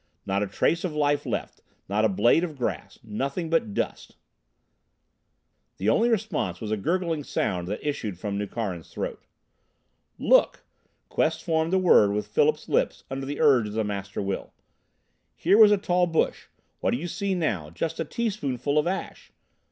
[0.25, 4.15] "Not a trace of life left, not a blade of grass nothing but dust!"
[5.77, 9.23] The only response was a gurgling sound that issued from Nukharin's throat.
[10.17, 10.63] "Look!"
[11.09, 14.53] Quest formed the word with Philip's lips under the urge of the Master Will.
[15.35, 16.47] "Here was a tall bush.
[16.79, 17.69] What do you see now?
[17.69, 19.31] Just a teaspoonful of ash.